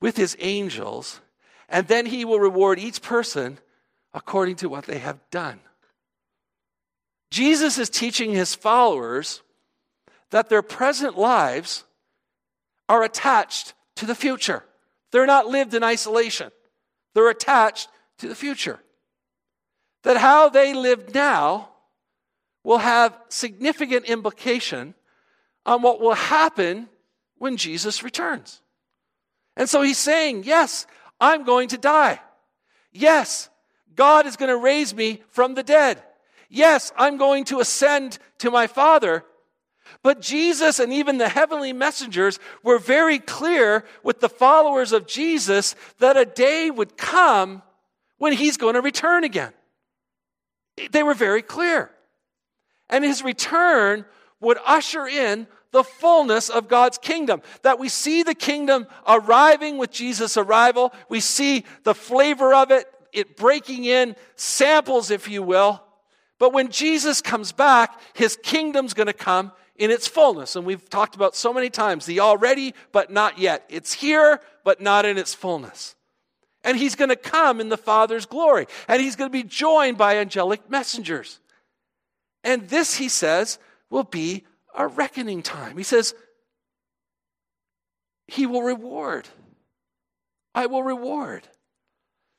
[0.00, 1.20] with his angels,
[1.68, 3.58] and then he will reward each person
[4.12, 5.60] according to what they have done.
[7.30, 9.42] Jesus is teaching his followers
[10.30, 11.84] that their present lives
[12.88, 14.64] are attached to the future.
[15.10, 16.50] They're not lived in isolation,
[17.14, 18.80] they're attached to the future.
[20.04, 21.68] That how they live now
[22.64, 24.94] will have significant implication
[25.64, 26.88] on what will happen
[27.38, 28.60] when Jesus returns.
[29.56, 30.86] And so he's saying, Yes,
[31.20, 32.20] I'm going to die.
[32.92, 33.48] Yes,
[33.94, 36.02] God is going to raise me from the dead.
[36.48, 39.24] Yes, I'm going to ascend to my Father.
[40.02, 45.74] But Jesus and even the heavenly messengers were very clear with the followers of Jesus
[45.98, 47.62] that a day would come
[48.18, 49.52] when he's going to return again.
[50.90, 51.90] They were very clear.
[52.88, 54.04] And his return
[54.40, 57.42] would usher in the fullness of God's kingdom.
[57.62, 60.92] That we see the kingdom arriving with Jesus' arrival.
[61.08, 65.82] We see the flavor of it, it breaking in, samples, if you will.
[66.38, 70.56] But when Jesus comes back, his kingdom's going to come in its fullness.
[70.56, 73.64] And we've talked about so many times the already, but not yet.
[73.68, 75.94] It's here, but not in its fullness.
[76.64, 78.66] And he's going to come in the Father's glory.
[78.86, 81.40] And he's going to be joined by angelic messengers.
[82.44, 83.58] And this, he says,
[83.90, 85.76] will be a reckoning time.
[85.76, 86.14] He says,
[88.26, 89.28] He will reward.
[90.54, 91.48] I will reward.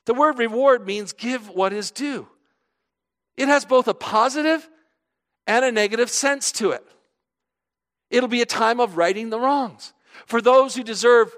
[0.06, 2.28] The word reward means give what is due.
[3.36, 4.68] It has both a positive
[5.46, 6.86] and a negative sense to it.
[8.14, 9.92] It'll be a time of righting the wrongs.
[10.26, 11.34] For those who deserve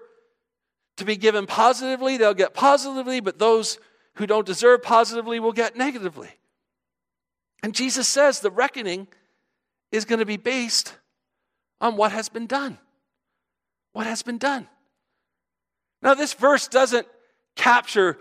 [0.98, 3.78] to be given positively, they'll get positively, but those
[4.16, 6.28] who don't deserve positively will get negatively.
[7.62, 9.08] And Jesus says the reckoning
[9.90, 10.94] is going to be based
[11.80, 12.76] on what has been done.
[13.94, 14.68] What has been done.
[16.02, 17.06] Now, this verse doesn't
[17.56, 18.18] capture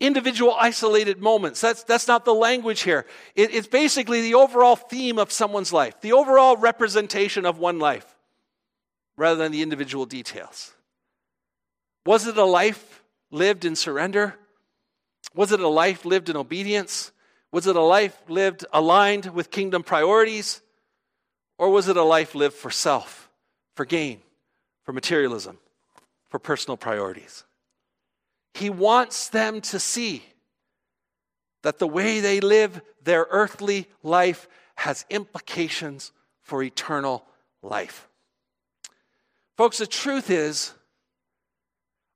[0.00, 1.60] individual isolated moments.
[1.60, 3.06] That's, that's not the language here.
[3.34, 8.06] It, it's basically the overall theme of someone's life, the overall representation of one life,
[9.16, 10.72] rather than the individual details.
[12.04, 14.36] Was it a life lived in surrender?
[15.34, 17.12] Was it a life lived in obedience?
[17.52, 20.60] Was it a life lived aligned with kingdom priorities?
[21.58, 23.30] Or was it a life lived for self,
[23.74, 24.20] for gain,
[24.84, 25.58] for materialism,
[26.28, 27.44] for personal priorities?
[28.56, 30.24] He wants them to see
[31.62, 37.26] that the way they live their earthly life has implications for eternal
[37.62, 38.08] life.
[39.58, 40.72] Folks, the truth is,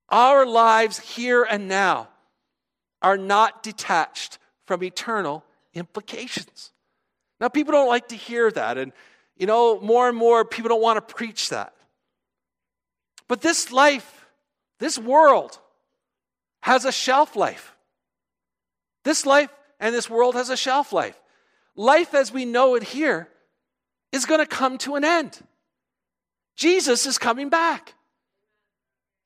[0.09, 2.09] our lives here and now
[3.03, 6.73] are not detached from eternal implications.
[7.39, 8.93] Now, people don't like to hear that, and
[9.37, 11.75] you know, more and more people don't want to preach that.
[13.29, 14.27] But this life,
[14.79, 15.59] this world,
[16.63, 17.75] has a shelf life.
[19.05, 21.19] This life and this world has a shelf life.
[21.77, 23.29] Life as we know it here
[24.13, 25.39] is going to come to an end.
[26.57, 27.95] Jesus is coming back.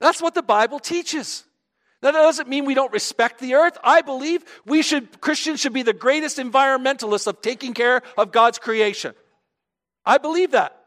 [0.01, 1.45] That's what the Bible teaches.
[2.03, 3.79] Now, that doesn't mean we don't respect the earth.
[3.83, 8.59] I believe we should, Christians should be the greatest environmentalists of taking care of God's
[8.59, 9.15] creation.
[10.05, 10.79] I believe that.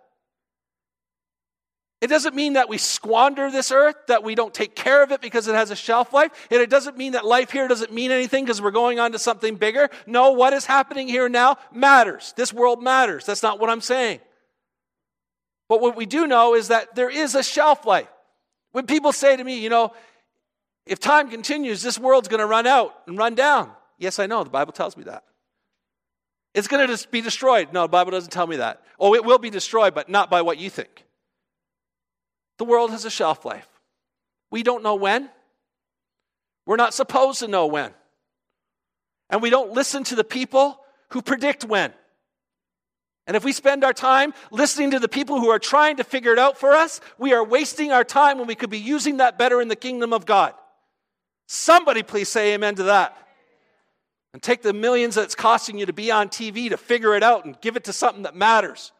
[2.00, 5.20] It doesn't mean that we squander this earth, that we don't take care of it
[5.20, 6.32] because it has a shelf life.
[6.52, 9.20] And it doesn't mean that life here doesn't mean anything because we're going on to
[9.20, 9.90] something bigger.
[10.06, 12.34] No, what is happening here now matters.
[12.38, 13.26] This world matters.
[13.26, 14.20] That's not what I'm saying.
[15.70, 18.08] But what we do know is that there is a shelf life.
[18.74, 19.92] When people say to me, you know,
[20.86, 23.72] if time continues, this world's going to run out and run down.
[23.98, 24.44] Yes, I know.
[24.44, 25.24] The Bible tells me that.
[26.54, 27.74] It's going to be destroyed.
[27.74, 28.84] No, the Bible doesn't tell me that.
[29.00, 31.06] Oh, it will be destroyed, but not by what you think.
[32.58, 33.68] The world has a shelf life.
[34.52, 35.30] We don't know when.
[36.66, 37.94] We're not supposed to know when.
[39.30, 40.80] And we don't listen to the people
[41.10, 41.94] who predict when.
[43.26, 46.32] And if we spend our time listening to the people who are trying to figure
[46.32, 49.38] it out for us, we are wasting our time when we could be using that
[49.38, 50.54] better in the kingdom of God.
[51.48, 53.18] Somebody please say amen to that.
[54.34, 57.24] And take the millions that it's costing you to be on TV to figure it
[57.24, 58.92] out and give it to something that matters.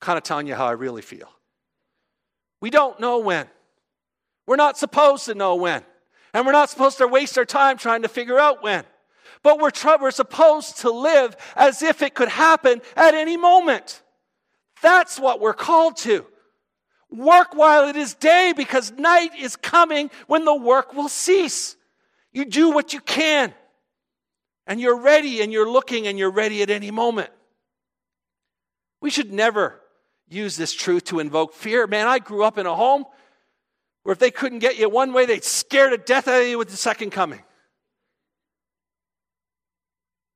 [0.00, 1.33] kind of telling you how I really feel.
[2.64, 3.46] We don't know when.
[4.46, 5.82] We're not supposed to know when.
[6.32, 8.84] And we're not supposed to waste our time trying to figure out when.
[9.42, 14.00] But we're, tr- we're supposed to live as if it could happen at any moment.
[14.80, 16.24] That's what we're called to.
[17.10, 21.76] Work while it is day because night is coming when the work will cease.
[22.32, 23.52] You do what you can.
[24.66, 27.28] And you're ready and you're looking and you're ready at any moment.
[29.02, 29.82] We should never
[30.28, 31.86] use this truth to invoke fear.
[31.86, 33.04] Man, I grew up in a home
[34.02, 36.58] where if they couldn't get you one way, they'd scare to death out of you
[36.58, 37.42] with the second coming.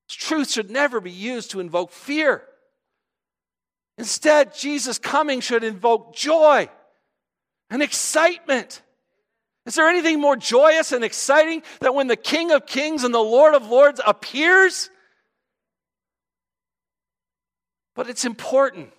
[0.09, 2.43] Truth should never be used to invoke fear.
[3.99, 6.69] Instead, Jesus' coming should invoke joy
[7.69, 8.83] and excitement.
[9.67, 13.19] Is there anything more joyous and exciting than when the King of Kings and the
[13.19, 14.89] Lord of Lords appears?
[17.95, 18.93] But it's important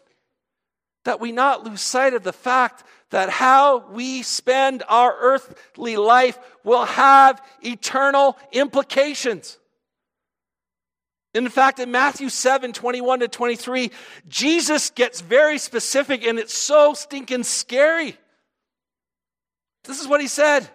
[1.09, 6.37] that we not lose sight of the fact that how we spend our earthly life
[6.63, 9.57] will have eternal implications.
[11.33, 13.89] In fact, in Matthew 7 21 to 23,
[14.27, 18.15] Jesus gets very specific and it's so stinking scary.
[19.85, 20.69] This is what he said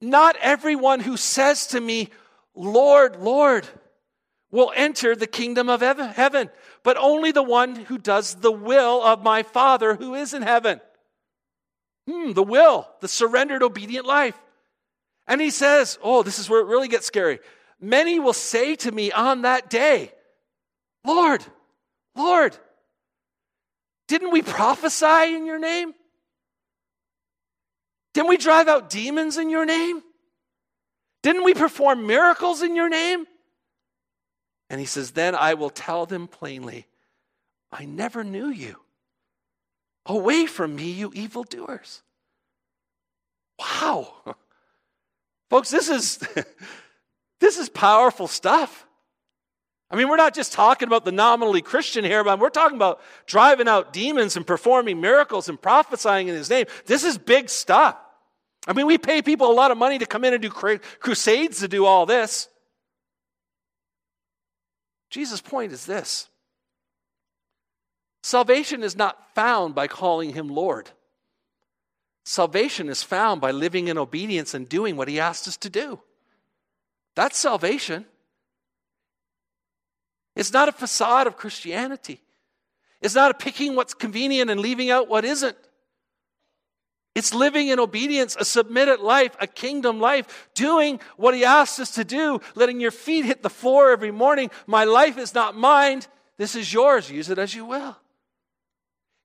[0.00, 2.08] Not everyone who says to me,
[2.56, 3.64] Lord, Lord,
[4.50, 6.50] will enter the kingdom of heaven,
[6.82, 10.80] but only the one who does the will of my Father who is in heaven.
[12.08, 14.38] Hmm, the will, the surrendered, obedient life.
[15.26, 17.38] And he says, Oh, this is where it really gets scary.
[17.80, 20.12] Many will say to me on that day,
[21.04, 21.44] Lord,
[22.16, 22.56] Lord,
[24.08, 25.92] didn't we prophesy in your name?
[28.14, 30.02] Didn't we drive out demons in your name?
[31.22, 33.26] Didn't we perform miracles in your name?
[34.70, 36.86] And he says, Then I will tell them plainly,
[37.72, 38.76] I never knew you.
[40.06, 42.02] Away from me, you evildoers.
[43.58, 44.14] Wow.
[45.50, 46.18] Folks, this is
[47.40, 48.86] this is powerful stuff.
[49.90, 53.00] I mean, we're not just talking about the nominally Christian here, but we're talking about
[53.24, 56.66] driving out demons and performing miracles and prophesying in his name.
[56.84, 57.96] This is big stuff.
[58.66, 61.60] I mean, we pay people a lot of money to come in and do crusades
[61.60, 62.48] to do all this.
[65.10, 66.28] Jesus' point is this
[68.22, 70.90] salvation is not found by calling him Lord.
[72.24, 75.98] Salvation is found by living in obedience and doing what he asked us to do.
[77.14, 78.04] That's salvation.
[80.36, 82.20] It's not a facade of Christianity.
[83.00, 85.56] It's not a picking what's convenient and leaving out what isn't.
[87.18, 91.90] It's living in obedience, a submitted life, a kingdom life, doing what He asks us
[91.96, 94.52] to do, letting your feet hit the floor every morning.
[94.68, 96.02] My life is not mine,
[96.36, 97.10] this is yours.
[97.10, 97.96] Use it as you will.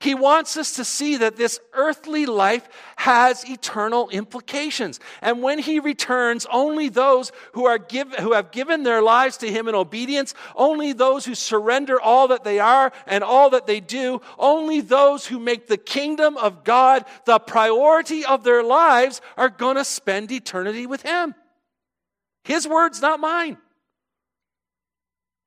[0.04, 5.00] He wants us to see that this earthly life has eternal implications.
[5.22, 9.50] And when he returns, only those who, are give, who have given their lives to
[9.50, 13.80] him in obedience, only those who surrender all that they are and all that they
[13.80, 19.48] do, only those who make the kingdom of God the priority of their lives are
[19.48, 21.34] going to spend eternity with him.
[22.44, 23.58] His words, not mine.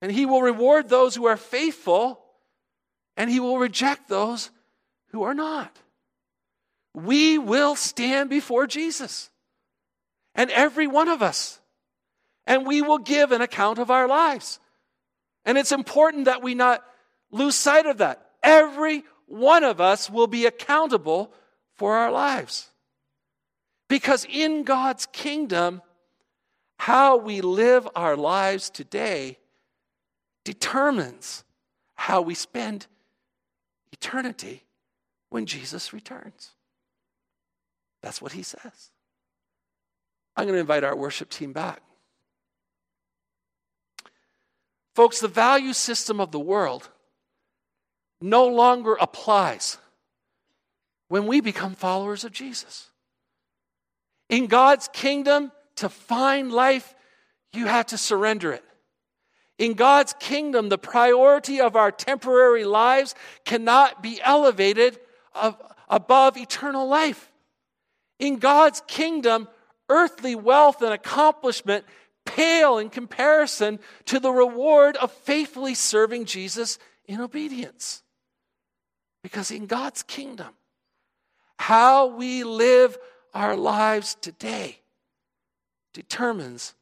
[0.01, 2.23] And he will reward those who are faithful
[3.17, 4.51] and he will reject those
[5.13, 5.77] who are not.
[6.95, 9.31] We will stand before Jesus,
[10.35, 11.61] and every one of us,
[12.47, 14.59] and we will give an account of our lives.
[15.45, 16.83] And it's important that we not
[17.31, 18.31] lose sight of that.
[18.43, 21.33] Every one of us will be accountable
[21.75, 22.71] for our lives.
[23.89, 25.83] Because in God's kingdom,
[26.79, 29.39] how we live our lives today
[30.45, 31.45] determines
[31.95, 32.87] how we spend
[33.93, 34.65] eternity
[35.31, 36.53] when Jesus returns.
[38.03, 38.91] That's what he says.
[40.37, 41.81] I'm going to invite our worship team back.
[44.95, 46.89] Folks, the value system of the world
[48.21, 49.79] no longer applies
[51.09, 52.91] when we become followers of Jesus.
[54.29, 56.95] In God's kingdom, to find life,
[57.53, 58.65] you have to surrender it.
[59.59, 64.99] In God's kingdom, the priority of our temporary lives cannot be elevated
[65.89, 67.33] above eternal life.
[68.19, 69.49] In God's kingdom,
[69.89, 71.85] earthly wealth and accomplishment
[72.25, 78.03] pale in comparison to the reward of faithfully serving Jesus in obedience.
[79.23, 80.49] Because in God's kingdom,
[81.59, 82.99] how we live
[83.33, 84.81] our lives today
[85.93, 86.75] determines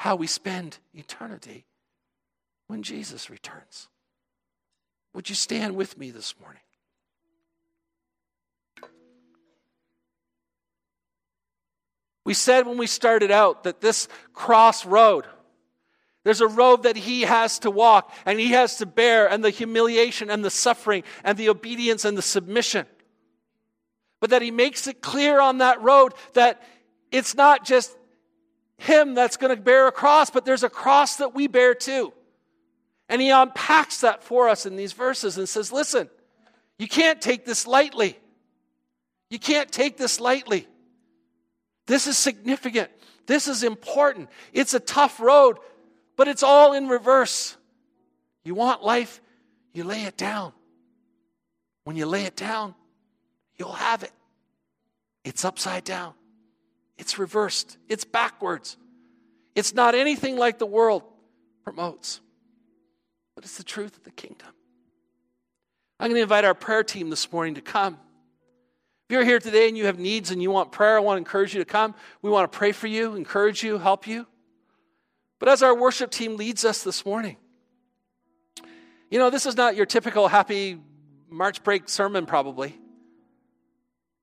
[0.00, 1.66] how we spend eternity
[2.68, 3.86] when Jesus returns.
[5.12, 6.62] Would you stand with me this morning?
[12.24, 15.26] We said when we started out that this crossroad,
[16.24, 19.50] there's a road that he has to walk and he has to bear, and the
[19.50, 22.86] humiliation and the suffering and the obedience and the submission.
[24.18, 26.62] But that he makes it clear on that road that
[27.12, 27.94] it's not just
[28.80, 32.12] him that's going to bear a cross, but there's a cross that we bear too.
[33.08, 36.08] And he unpacks that for us in these verses and says, listen,
[36.78, 38.18] you can't take this lightly.
[39.28, 40.66] You can't take this lightly.
[41.86, 42.90] This is significant.
[43.26, 44.30] This is important.
[44.52, 45.58] It's a tough road,
[46.16, 47.56] but it's all in reverse.
[48.44, 49.20] You want life,
[49.74, 50.52] you lay it down.
[51.84, 52.74] When you lay it down,
[53.56, 54.12] you'll have it.
[55.24, 56.14] It's upside down,
[57.00, 58.76] it's reversed, it's backwards.
[59.54, 61.02] It's not anything like the world
[61.64, 62.20] promotes,
[63.34, 64.48] but it's the truth of the kingdom.
[65.98, 67.94] I'm going to invite our prayer team this morning to come.
[69.08, 71.18] If you're here today and you have needs and you want prayer, I want to
[71.18, 71.94] encourage you to come.
[72.20, 74.26] We want to pray for you, encourage you, help you.
[75.38, 77.38] But as our worship team leads us this morning,
[79.10, 80.78] you know, this is not your typical happy
[81.30, 82.78] March break sermon, probably.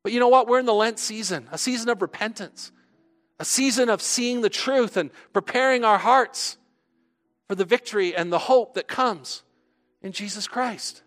[0.08, 0.48] But you know what?
[0.48, 2.72] We're in the Lent season, a season of repentance,
[3.42, 6.56] a season of seeing the truth and preparing our hearts
[7.50, 9.44] for the victory and the hope that comes
[10.02, 11.04] in Jesus Christ.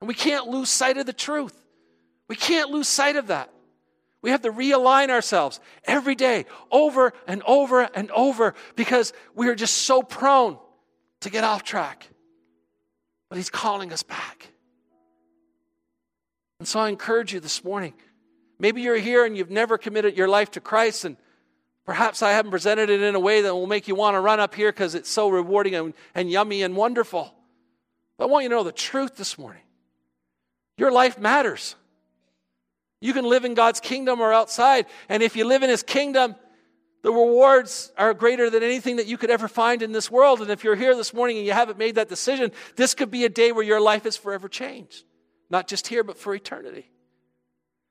[0.00, 1.62] And we can't lose sight of the truth.
[2.26, 3.52] We can't lose sight of that.
[4.22, 9.54] We have to realign ourselves every day, over and over and over, because we are
[9.54, 10.56] just so prone
[11.20, 12.08] to get off track.
[13.28, 14.48] But He's calling us back.
[16.58, 17.92] And so I encourage you this morning.
[18.58, 21.16] Maybe you're here and you've never committed your life to Christ, and
[21.84, 24.40] perhaps I haven't presented it in a way that will make you want to run
[24.40, 27.34] up here because it's so rewarding and, and yummy and wonderful.
[28.16, 29.62] But I want you to know the truth this morning.
[30.78, 31.74] Your life matters.
[33.00, 34.86] You can live in God's kingdom or outside.
[35.08, 36.34] And if you live in His kingdom,
[37.02, 40.40] the rewards are greater than anything that you could ever find in this world.
[40.40, 43.24] And if you're here this morning and you haven't made that decision, this could be
[43.24, 45.04] a day where your life is forever changed.
[45.48, 46.90] Not just here, but for eternity.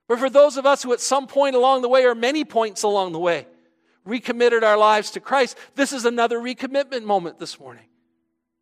[0.07, 2.83] But for those of us who at some point along the way, or many points
[2.83, 3.47] along the way,
[4.05, 7.85] recommitted our lives to Christ, this is another recommitment moment this morning.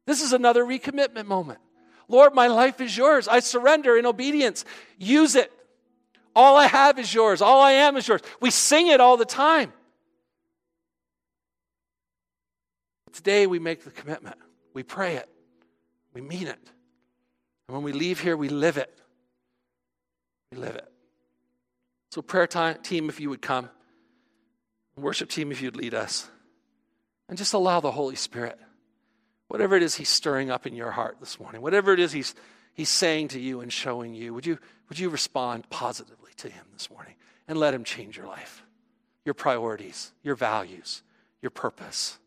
[0.06, 1.60] This is another recommitment moment.
[2.08, 3.28] Lord, my life is yours.
[3.28, 4.66] I surrender in obedience.
[4.98, 5.52] Use it.
[6.36, 7.42] All I have is yours.
[7.42, 8.22] All I am is yours.
[8.40, 9.72] We sing it all the time.
[13.12, 14.38] Today we make the commitment.
[14.74, 15.30] We pray it.
[16.14, 16.60] We mean it.
[17.68, 19.00] And when we leave here, we live it.
[20.52, 20.93] We live it.
[22.14, 23.72] So, prayer time, team, if you would come,
[24.96, 26.30] worship team, if you'd lead us,
[27.28, 28.60] and just allow the Holy Spirit,
[29.48, 32.36] whatever it is He's stirring up in your heart this morning, whatever it is He's,
[32.76, 34.60] he's saying to you and showing you, would you,
[34.90, 36.20] would you respond positively?
[36.38, 37.16] to Him this morning
[37.48, 38.64] and let Him change your life,
[39.26, 41.02] your priorities, your values,
[41.42, 42.20] your purpose.